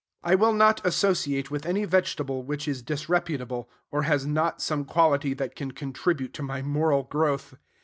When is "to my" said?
6.33-6.63